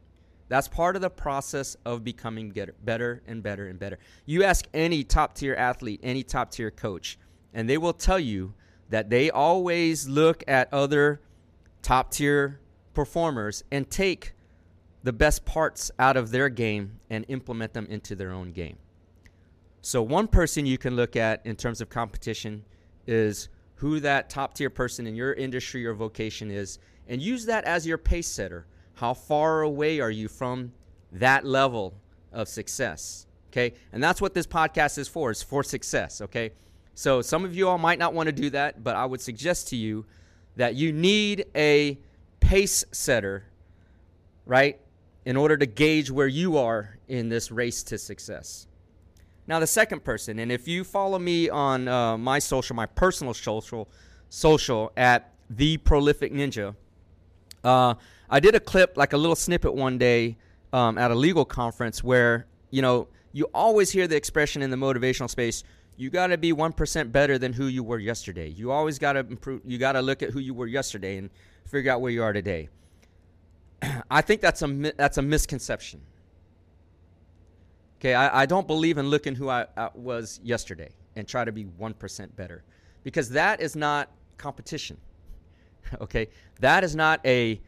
That's 0.48 0.70
part 0.70 0.96
of 0.96 1.01
the 1.01 1.10
process 1.10 1.75
of 1.86 2.06
becoming 2.06 2.54
better 2.86 3.22
and 3.27 3.44
better 3.44 3.68
and 3.68 3.77
better. 3.77 4.00
You 4.25 4.46
ask 4.46 4.65
any 4.74 5.04
top 5.04 5.36
tier 5.36 5.56
athlete, 5.56 6.00
any 6.01 6.24
top 6.24 6.50
tier 6.50 6.72
coach, 6.72 7.20
and 7.54 7.70
they 7.70 7.77
will 7.77 7.92
tell 7.92 8.20
you 8.20 8.54
that 8.89 9.10
they 9.10 9.30
always 9.32 10.08
look 10.08 10.46
at 10.48 10.74
other 10.74 11.20
top 11.82 12.12
tier 12.12 12.62
performers 12.94 13.65
and 13.70 13.89
take 13.89 14.35
the 15.05 15.13
best 15.13 15.45
parts 15.45 15.91
out 16.00 16.17
of 16.17 16.31
their 16.31 16.50
game 16.50 17.00
and 17.12 17.25
implement 17.27 17.74
them 17.74 17.85
into 17.91 18.15
their 18.15 18.31
own 18.31 18.51
game. 18.51 18.77
So, 19.81 20.01
one 20.01 20.27
person 20.27 20.65
you 20.65 20.79
can 20.79 20.95
look 20.95 21.15
at 21.15 21.45
in 21.45 21.55
terms 21.55 21.79
of 21.79 21.89
competition 21.89 22.65
is 23.05 23.50
who 23.75 24.00
that 24.00 24.31
top 24.31 24.55
tier 24.55 24.71
person 24.71 25.05
in 25.05 25.15
your 25.15 25.33
industry 25.33 25.85
or 25.85 25.93
vocation 25.93 26.50
is, 26.50 26.79
and 27.07 27.21
use 27.21 27.45
that 27.45 27.65
as 27.65 27.85
your 27.85 28.00
pace 28.00 28.27
setter 28.27 28.65
how 28.95 29.13
far 29.13 29.62
away 29.62 30.00
are 30.00 30.09
you 30.09 30.27
from 30.27 30.71
that 31.12 31.45
level 31.45 31.93
of 32.31 32.47
success? 32.47 33.27
Okay. 33.51 33.74
And 33.93 34.03
that's 34.03 34.21
what 34.21 34.33
this 34.33 34.47
podcast 34.47 34.97
is 34.97 35.07
for, 35.07 35.31
is 35.31 35.43
for 35.43 35.63
success. 35.63 36.21
Okay. 36.21 36.51
So 36.95 37.21
some 37.21 37.45
of 37.45 37.55
you 37.55 37.67
all 37.67 37.77
might 37.77 38.00
not 38.00 38.13
want 38.13 38.27
to 38.27 38.33
do 38.33 38.50
that, 38.51 38.83
but 38.83 38.95
I 38.95 39.05
would 39.05 39.21
suggest 39.21 39.67
to 39.69 39.75
you 39.75 40.05
that 40.55 40.75
you 40.75 40.93
need 40.93 41.45
a 41.55 42.00
pace 42.39 42.85
setter, 42.91 43.43
right, 44.45 44.79
in 45.25 45.36
order 45.36 45.58
to 45.58 45.65
gauge 45.65 46.12
where 46.12 46.27
you 46.27 46.58
are 46.58 46.98
in 47.08 47.29
this 47.29 47.51
race 47.51 47.84
to 47.84 47.98
success. 47.98 48.67
Now, 49.48 49.60
the 49.60 49.67
second 49.67 50.03
person, 50.03 50.39
and 50.39 50.51
if 50.51 50.67
you 50.67 50.84
follow 50.84 51.20
me 51.20 51.50
on 51.50 51.88
uh, 51.88 52.17
my 52.17 52.39
social, 52.39 52.75
my 52.75 52.86
personal 52.86 53.34
social, 53.34 53.88
social 54.29 54.91
at 54.98 55.34
the 55.50 55.77
Prolific 55.77 56.32
Ninja, 56.32 56.75
uh, 57.63 57.96
I 58.29 58.39
did 58.39 58.55
a 58.55 58.60
clip, 58.60 58.98
like 58.98 59.13
a 59.13 59.17
little 59.17 59.36
snippet 59.36 59.74
one 59.74 59.98
day 59.98 60.38
um, 60.74 60.98
at 60.98 61.12
a 61.12 61.15
legal 61.15 61.46
conference 61.46 62.03
where, 62.03 62.48
you 62.72 62.82
know, 62.82 63.08
you 63.34 63.46
always 63.53 63.91
hear 63.91 64.08
the 64.08 64.15
expression 64.15 64.62
in 64.62 64.70
the 64.70 64.77
motivational 64.77 65.29
space, 65.29 65.63
you 65.98 66.10
got 66.10 66.27
to 66.27 66.38
be 66.38 66.53
1% 66.53 67.12
better 67.12 67.38
than 67.38 67.53
who 67.53 67.67
you 67.67 67.84
were 67.84 68.00
yesterday. 68.00 68.50
You 68.50 68.72
always 68.72 69.00
got 69.00 69.13
to 69.13 69.20
improve, 69.20 69.62
you 69.65 69.77
got 69.77 69.94
to 69.94 70.01
look 70.01 70.24
at 70.24 70.32
who 70.32 70.39
you 70.39 70.53
were 70.53 70.67
yesterday 70.67 71.17
and 71.17 71.29
figure 71.67 71.91
out 71.91 72.01
where 72.01 72.12
you 72.12 72.24
are 72.24 72.34
today. 72.34 72.70
I 74.09 74.21
think 74.21 74.41
that's 74.41 74.62
a, 74.62 74.67
that's 74.97 75.17
a 75.17 75.21
misconception. 75.21 76.01
Okay, 78.00 78.13
I, 78.13 78.43
I 78.43 78.45
don't 78.45 78.67
believe 78.67 78.97
in 78.97 79.07
looking 79.07 79.35
who 79.35 79.50
I, 79.50 79.65
I 79.75 79.89
was 79.95 80.39
yesterday 80.43 80.89
and 81.15 81.27
try 81.27 81.45
to 81.45 81.51
be 81.51 81.65
1% 81.65 82.35
better 82.35 82.63
because 83.03 83.29
that 83.29 83.62
is 83.62 83.75
not 83.75 84.12
competition. 84.38 84.97
okay, 86.01 86.27
that 86.59 86.83
is 86.83 86.95
not 86.95 87.19
a 87.25 87.62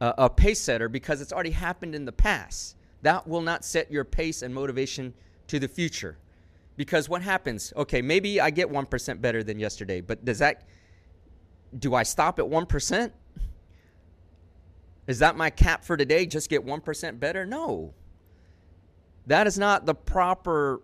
uh, 0.00 0.12
a 0.18 0.30
pace 0.30 0.60
setter 0.60 0.88
because 0.88 1.20
it's 1.20 1.32
already 1.32 1.50
happened 1.50 1.94
in 1.94 2.04
the 2.04 2.12
past. 2.12 2.76
That 3.02 3.26
will 3.26 3.40
not 3.40 3.64
set 3.64 3.90
your 3.90 4.04
pace 4.04 4.42
and 4.42 4.54
motivation 4.54 5.14
to 5.48 5.58
the 5.58 5.68
future. 5.68 6.18
Because 6.76 7.08
what 7.08 7.22
happens? 7.22 7.72
Okay, 7.76 8.02
maybe 8.02 8.40
I 8.40 8.50
get 8.50 8.70
1% 8.70 9.20
better 9.20 9.42
than 9.42 9.58
yesterday, 9.58 10.00
but 10.00 10.24
does 10.24 10.38
that, 10.38 10.68
do 11.76 11.94
I 11.94 12.04
stop 12.04 12.38
at 12.38 12.44
1%? 12.44 13.10
Is 15.08 15.18
that 15.18 15.36
my 15.36 15.50
cap 15.50 15.84
for 15.84 15.96
today? 15.96 16.26
Just 16.26 16.48
get 16.48 16.64
1% 16.64 17.18
better? 17.18 17.44
No. 17.44 17.94
That 19.26 19.48
is 19.48 19.58
not 19.58 19.86
the 19.86 19.94
proper 19.94 20.80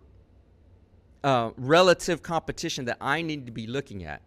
uh, 1.23 1.51
relative 1.55 2.21
competition 2.21 2.85
that 2.85 2.97
I 2.99 3.21
need 3.21 3.45
to 3.45 3.51
be 3.51 3.67
looking 3.67 4.03
at. 4.03 4.21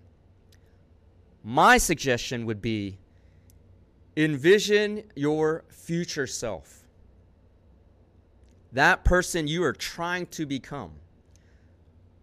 My 1.44 1.76
suggestion 1.78 2.46
would 2.46 2.62
be 2.62 2.98
Envision 4.18 5.04
your 5.14 5.62
future 5.68 6.26
self. 6.26 6.84
That 8.72 9.04
person 9.04 9.46
you 9.46 9.62
are 9.62 9.72
trying 9.72 10.26
to 10.26 10.44
become. 10.44 10.90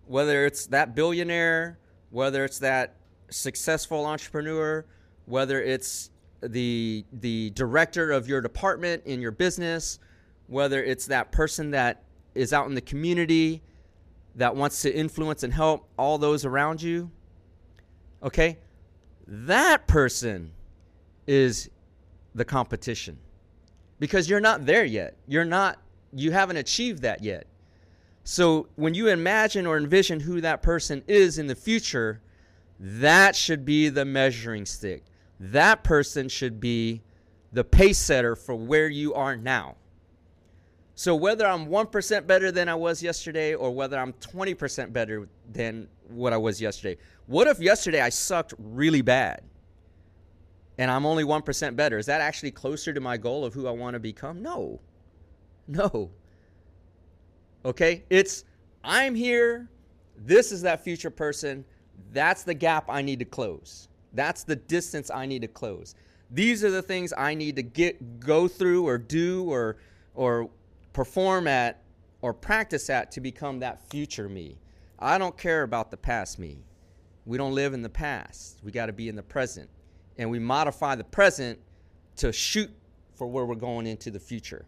Whether 0.05 0.45
it's 0.45 0.67
that 0.67 0.93
billionaire, 0.93 1.79
whether 2.09 2.43
it's 2.43 2.59
that 2.59 2.97
successful 3.29 4.05
entrepreneur, 4.05 4.85
whether 5.25 5.63
it's 5.63 6.09
the 6.41 7.05
the 7.11 7.49
director 7.51 8.11
of 8.11 8.27
your 8.27 8.41
department 8.41 9.03
in 9.05 9.21
your 9.21 9.31
business, 9.31 9.99
whether 10.47 10.83
it's 10.83 11.07
that 11.07 11.31
person 11.31 11.71
that 11.71 12.03
is 12.35 12.53
out 12.53 12.67
in 12.67 12.75
the 12.75 12.81
community 12.81 13.61
that 14.35 14.55
wants 14.55 14.81
to 14.81 14.93
influence 14.93 15.43
and 15.43 15.53
help 15.53 15.87
all 15.97 16.17
those 16.17 16.45
around 16.45 16.81
you. 16.81 17.09
Okay? 18.21 18.57
That 19.27 19.87
person 19.87 20.51
is 21.25 21.69
the 22.35 22.45
competition 22.45 23.17
because 23.99 24.29
you're 24.29 24.41
not 24.41 24.65
there 24.65 24.85
yet. 24.85 25.15
You're 25.27 25.45
not, 25.45 25.79
you 26.13 26.31
haven't 26.31 26.57
achieved 26.57 27.01
that 27.03 27.23
yet. 27.23 27.47
So 28.23 28.67
when 28.75 28.93
you 28.93 29.07
imagine 29.07 29.65
or 29.65 29.77
envision 29.77 30.19
who 30.19 30.41
that 30.41 30.61
person 30.61 31.03
is 31.07 31.37
in 31.37 31.47
the 31.47 31.55
future, 31.55 32.21
that 32.79 33.35
should 33.35 33.63
be 33.63 33.89
the 33.89 34.03
measuring 34.03 34.65
stick. 34.65 35.03
That 35.39 35.83
person 35.83 36.29
should 36.29 36.59
be 36.59 37.01
the 37.51 37.63
pace 37.63 37.97
setter 37.97 38.35
for 38.35 38.55
where 38.55 38.87
you 38.87 39.13
are 39.13 39.35
now. 39.35 39.75
So 40.95 41.15
whether 41.15 41.45
I'm 41.45 41.67
1% 41.67 42.25
better 42.25 42.51
than 42.51 42.69
I 42.69 42.75
was 42.75 43.03
yesterday 43.03 43.53
or 43.53 43.71
whether 43.71 43.99
I'm 43.99 44.13
20% 44.13 44.93
better 44.93 45.27
than 45.51 45.89
what 46.07 46.31
I 46.31 46.37
was 46.37 46.61
yesterday, 46.61 46.99
what 47.25 47.47
if 47.47 47.59
yesterday 47.59 47.99
I 47.99 48.09
sucked 48.09 48.53
really 48.57 49.01
bad? 49.01 49.41
and 50.77 50.91
I'm 50.91 51.05
only 51.05 51.23
1% 51.23 51.75
better. 51.75 51.97
Is 51.97 52.05
that 52.07 52.21
actually 52.21 52.51
closer 52.51 52.93
to 52.93 52.99
my 52.99 53.17
goal 53.17 53.45
of 53.45 53.53
who 53.53 53.67
I 53.67 53.71
want 53.71 53.93
to 53.93 53.99
become? 53.99 54.41
No. 54.41 54.81
No. 55.67 56.11
Okay? 57.63 58.03
It's, 58.09 58.43
I'm 58.83 59.15
here. 59.15 59.69
This 60.17 60.51
is 60.51 60.61
that 60.63 60.83
future 60.83 61.09
person. 61.09 61.65
That's 62.11 62.43
the 62.43 62.53
gap 62.53 62.85
I 62.89 63.01
need 63.01 63.19
to 63.19 63.25
close. 63.25 63.87
That's 64.15 64.43
the 64.43 64.55
distance 64.55 65.11
I 65.11 65.25
need 65.25 65.41
to 65.43 65.47
close. 65.47 65.95
These 66.31 66.63
are 66.63 66.71
the 66.71 66.81
things 66.81 67.13
I 67.15 67.33
need 67.35 67.55
to 67.57 67.63
get 67.63 68.19
go 68.19 68.47
through 68.47 68.87
or 68.87 68.97
do 68.97 69.43
or 69.43 69.77
or 70.13 70.49
perform 70.93 71.47
at 71.47 71.83
or 72.21 72.33
practice 72.33 72.89
at 72.89 73.11
to 73.11 73.21
become 73.21 73.59
that 73.59 73.87
future 73.89 74.27
me. 74.27 74.57
I 74.97 75.17
don't 75.17 75.37
care 75.37 75.63
about 75.63 75.91
the 75.91 75.97
past 75.97 76.39
me. 76.39 76.63
We 77.25 77.37
don't 77.37 77.53
live 77.53 77.73
in 77.73 77.81
the 77.81 77.89
past. 77.89 78.59
We 78.63 78.71
got 78.71 78.87
to 78.87 78.93
be 78.93 79.09
in 79.09 79.15
the 79.15 79.23
present 79.23 79.69
and 80.17 80.29
we 80.29 80.39
modify 80.39 80.95
the 80.95 81.03
present 81.03 81.59
to 82.17 82.31
shoot 82.31 82.71
for 83.15 83.27
where 83.27 83.45
we're 83.45 83.55
going 83.55 83.87
into 83.87 84.11
the 84.11 84.19
future. 84.19 84.65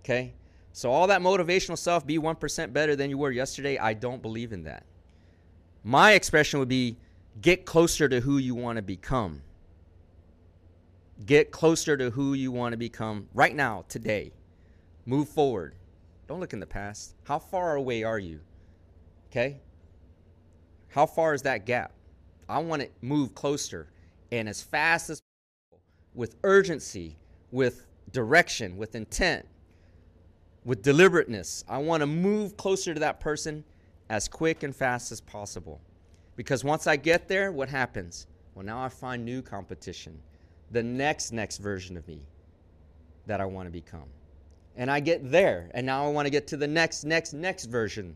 Okay? 0.00 0.34
So, 0.72 0.90
all 0.90 1.06
that 1.08 1.20
motivational 1.20 1.76
stuff, 1.76 2.06
be 2.06 2.18
1% 2.18 2.72
better 2.72 2.94
than 2.94 3.10
you 3.10 3.18
were 3.18 3.30
yesterday, 3.30 3.78
I 3.78 3.94
don't 3.94 4.22
believe 4.22 4.52
in 4.52 4.64
that. 4.64 4.84
My 5.82 6.12
expression 6.12 6.58
would 6.60 6.68
be 6.68 6.98
get 7.40 7.64
closer 7.64 8.08
to 8.08 8.20
who 8.20 8.38
you 8.38 8.54
want 8.54 8.76
to 8.76 8.82
become. 8.82 9.42
Get 11.24 11.50
closer 11.50 11.96
to 11.96 12.10
who 12.10 12.34
you 12.34 12.52
want 12.52 12.72
to 12.72 12.76
become 12.76 13.28
right 13.34 13.54
now, 13.54 13.84
today. 13.88 14.32
Move 15.04 15.28
forward. 15.28 15.74
Don't 16.26 16.40
look 16.40 16.52
in 16.52 16.60
the 16.60 16.66
past. 16.66 17.14
How 17.24 17.38
far 17.38 17.76
away 17.76 18.02
are 18.04 18.18
you? 18.18 18.40
Okay? 19.30 19.60
How 20.88 21.06
far 21.06 21.34
is 21.34 21.42
that 21.42 21.66
gap? 21.66 21.92
I 22.48 22.58
want 22.60 22.82
to 22.82 22.88
move 23.02 23.34
closer 23.34 23.88
and 24.30 24.48
as 24.48 24.62
fast 24.62 25.10
as 25.10 25.20
possible, 25.20 25.84
with 26.14 26.36
urgency, 26.44 27.16
with 27.50 27.86
direction, 28.12 28.76
with 28.76 28.94
intent, 28.94 29.46
with 30.64 30.82
deliberateness. 30.82 31.64
I 31.68 31.78
want 31.78 32.02
to 32.02 32.06
move 32.06 32.56
closer 32.56 32.94
to 32.94 33.00
that 33.00 33.20
person 33.20 33.64
as 34.08 34.28
quick 34.28 34.62
and 34.62 34.74
fast 34.74 35.12
as 35.12 35.20
possible. 35.20 35.80
Because 36.38 36.62
once 36.62 36.86
I 36.86 36.94
get 36.94 37.26
there, 37.26 37.50
what 37.50 37.68
happens? 37.68 38.28
Well, 38.54 38.64
now 38.64 38.80
I 38.80 38.88
find 38.88 39.24
new 39.24 39.42
competition, 39.42 40.16
the 40.70 40.84
next, 40.84 41.32
next 41.32 41.58
version 41.58 41.96
of 41.96 42.06
me 42.06 42.20
that 43.26 43.40
I 43.40 43.44
want 43.44 43.66
to 43.66 43.72
become. 43.72 44.08
And 44.76 44.88
I 44.88 45.00
get 45.00 45.32
there, 45.32 45.68
and 45.74 45.84
now 45.84 46.06
I 46.06 46.10
want 46.10 46.26
to 46.26 46.30
get 46.30 46.46
to 46.46 46.56
the 46.56 46.68
next, 46.68 47.02
next, 47.02 47.32
next 47.32 47.64
version 47.64 48.14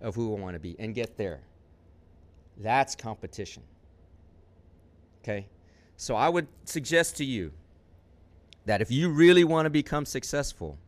of 0.00 0.14
who 0.14 0.36
I 0.36 0.38
want 0.38 0.54
to 0.54 0.60
be 0.60 0.76
and 0.78 0.94
get 0.94 1.16
there. 1.16 1.40
That's 2.58 2.94
competition. 2.94 3.64
Okay? 5.24 5.48
So 5.96 6.14
I 6.14 6.28
would 6.28 6.46
suggest 6.64 7.16
to 7.16 7.24
you 7.24 7.50
that 8.66 8.80
if 8.80 8.88
you 8.88 9.08
really 9.08 9.42
want 9.42 9.66
to 9.66 9.70
become 9.70 10.06
successful, 10.06 10.78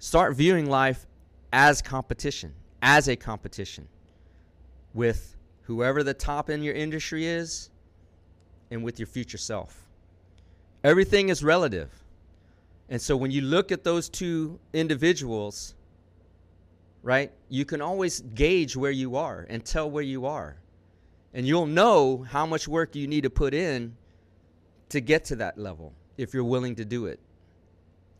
start 0.00 0.34
viewing 0.34 0.68
life 0.68 1.06
as 1.52 1.80
competition, 1.80 2.52
as 2.82 3.06
a 3.06 3.14
competition 3.14 3.86
with 4.92 5.36
whoever 5.68 6.02
the 6.02 6.14
top 6.14 6.48
in 6.48 6.62
your 6.62 6.74
industry 6.74 7.26
is 7.26 7.68
and 8.70 8.82
with 8.82 8.98
your 8.98 9.06
future 9.06 9.36
self. 9.36 9.86
Everything 10.82 11.28
is 11.28 11.44
relative. 11.44 11.90
And 12.88 13.00
so 13.00 13.18
when 13.18 13.30
you 13.30 13.42
look 13.42 13.70
at 13.70 13.84
those 13.84 14.08
two 14.08 14.58
individuals, 14.72 15.74
right, 17.02 17.30
you 17.50 17.66
can 17.66 17.82
always 17.82 18.20
gauge 18.20 18.76
where 18.76 18.90
you 18.90 19.16
are 19.16 19.46
and 19.50 19.62
tell 19.62 19.90
where 19.90 20.02
you 20.02 20.24
are. 20.24 20.56
And 21.34 21.46
you'll 21.46 21.66
know 21.66 22.24
how 22.26 22.46
much 22.46 22.66
work 22.66 22.96
you 22.96 23.06
need 23.06 23.24
to 23.24 23.30
put 23.30 23.52
in 23.52 23.94
to 24.88 25.02
get 25.02 25.26
to 25.26 25.36
that 25.36 25.58
level 25.58 25.92
if 26.16 26.32
you're 26.32 26.44
willing 26.44 26.76
to 26.76 26.84
do 26.86 27.04
it. 27.04 27.20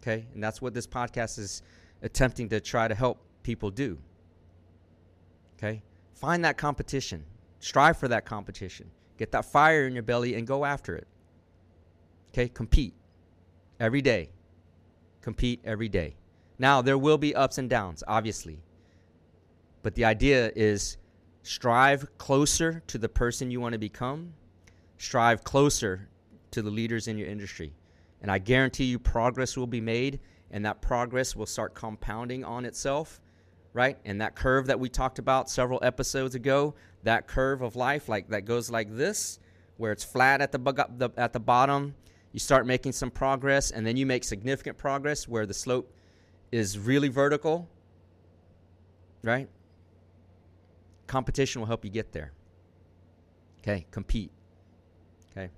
Okay? 0.03 0.27
And 0.35 0.45
that's 0.45 0.61
what 0.61 0.75
this 0.75 0.87
podcast 0.87 1.39
is 1.39 1.63
attempting 2.03 2.51
to 2.51 2.61
try 2.61 2.89
to 2.89 2.95
help 2.95 3.23
people 3.43 3.71
do. 3.71 3.97
Okay? 5.57 5.81
Find 6.13 6.45
that 6.45 6.59
competition. 6.59 7.25
Strive 7.61 7.97
for 7.97 8.09
that 8.09 8.25
competition. 8.25 8.91
Get 9.17 9.33
that 9.33 9.45
fire 9.45 9.87
in 9.87 9.95
your 9.95 10.03
belly 10.03 10.35
and 10.35 10.47
go 10.47 10.65
after 10.65 10.95
it. 10.95 11.09
Okay? 12.31 12.49
Compete 12.49 12.95
every 13.81 14.03
day. 14.03 14.31
Compete 15.21 15.61
every 15.65 15.89
day. 15.89 16.17
Now, 16.59 16.83
there 16.83 16.99
will 16.99 17.19
be 17.19 17.35
ups 17.35 17.59
and 17.59 17.69
downs, 17.69 18.03
obviously. 18.07 18.61
But 19.83 19.95
the 19.95 20.05
idea 20.05 20.53
is 20.55 20.97
strive 21.43 22.19
closer 22.19 22.83
to 22.89 22.99
the 22.99 23.09
person 23.09 23.51
you 23.51 23.61
want 23.61 23.73
to 23.73 23.79
become, 23.79 24.35
strive 24.99 25.45
closer 25.45 26.09
to 26.51 26.63
the 26.63 26.71
leaders 26.71 27.09
in 27.09 27.19
your 27.19 27.29
industry. 27.29 27.73
And 28.21 28.31
I 28.31 28.39
guarantee 28.39 28.85
you 28.85 28.99
progress 28.99 29.57
will 29.57 29.67
be 29.67 29.81
made 29.81 30.21
and 30.51 30.65
that 30.65 30.81
progress 30.81 31.37
will 31.37 31.47
start 31.47 31.75
compounding 31.75 32.45
on 32.45 32.65
itself, 32.65 33.21
right? 33.73 33.99
And 34.05 34.21
that 34.21 34.35
curve 34.35 34.67
that 34.67 34.81
we 34.81 34.89
talked 34.89 35.19
about 35.19 35.51
several 35.51 35.79
episodes 35.83 36.35
ago, 36.35 36.75
that 37.03 37.27
curve 37.27 37.63
of 37.63 37.77
life 37.77 38.09
like 38.09 38.29
that 38.29 38.45
goes 38.45 38.71
like 38.71 38.95
this 38.97 39.39
where 39.79 39.93
it's 39.93 40.05
flat 40.05 40.41
at 40.41 40.53
the 40.53 41.13
at 41.17 41.33
the 41.33 41.41
bottom, 41.41 41.95
you 42.33 42.41
start 42.41 42.67
making 42.67 42.93
some 42.93 43.11
progress 43.11 43.71
and 43.71 43.87
then 43.87 43.97
you 43.97 44.05
make 44.05 44.25
significant 44.25 44.77
progress 44.77 45.27
where 45.27 45.47
the 45.47 45.55
slope 45.55 45.93
is 46.53 46.79
really 46.79 47.09
vertical, 47.09 47.69
right? 49.23 49.49
Competition 51.07 51.61
will 51.61 51.67
help 51.67 51.85
you 51.85 51.91
get 51.91 52.13
there. 52.13 52.33
Okay, 53.61 53.87
compete. 53.91 54.31
Okay. 55.31 55.51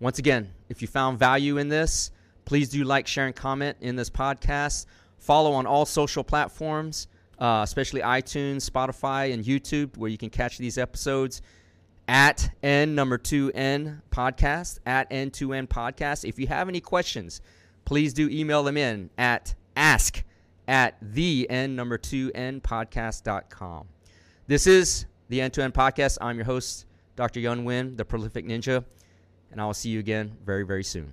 Once 0.00 0.18
again, 0.18 0.52
if 0.68 0.82
you 0.82 0.88
found 0.88 1.18
value 1.18 1.56
in 1.58 1.68
this, 1.68 2.10
please 2.44 2.68
do 2.68 2.84
like, 2.84 3.06
share, 3.06 3.26
and 3.26 3.36
comment 3.36 3.76
in 3.80 3.96
this 3.96 4.10
podcast. 4.10 4.86
Follow 5.18 5.52
on 5.52 5.66
all 5.66 5.86
social 5.86 6.24
platforms, 6.24 7.06
uh, 7.42 7.62
especially 7.64 8.00
iTunes, 8.00 8.70
Spotify, 8.70 9.34
and 9.34 9.44
YouTube, 9.44 9.96
where 9.96 10.08
you 10.08 10.16
can 10.16 10.30
catch 10.30 10.58
these 10.58 10.78
episodes 10.78 11.42
at 12.06 12.48
N 12.62 12.94
number 12.94 13.18
two 13.18 13.50
N 13.54 14.00
podcast, 14.10 14.78
at 14.86 15.10
N2N 15.10 15.66
podcast. 15.66 16.24
If 16.26 16.38
you 16.38 16.46
have 16.46 16.68
any 16.68 16.80
questions, 16.80 17.40
please 17.84 18.14
do 18.14 18.28
email 18.28 18.62
them 18.62 18.76
in 18.76 19.10
at 19.18 19.54
ask 19.76 20.22
at 20.68 20.96
the 21.02 21.48
N 21.50 21.74
number 21.74 21.98
two 21.98 22.30
N 22.34 22.60
podcast.com. 22.60 23.88
This 24.46 24.68
is 24.68 25.06
the 25.28 25.40
N2N 25.40 25.72
podcast. 25.72 26.18
I'm 26.20 26.36
your 26.36 26.44
host, 26.44 26.86
Dr. 27.16 27.40
Yun 27.40 27.64
Win, 27.64 27.96
the 27.96 28.04
prolific 28.04 28.46
ninja 28.46 28.84
and 29.52 29.60
I 29.60 29.66
will 29.66 29.74
see 29.74 29.90
you 29.90 30.00
again 30.00 30.32
very, 30.44 30.64
very 30.64 30.82
soon. 30.82 31.12